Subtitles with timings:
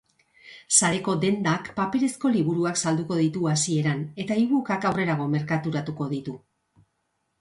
[0.77, 6.35] Sareko dendak paperezko liburuak salduko ditu hasieran eta ebook-ak aurrerago merkaturatuko ditu.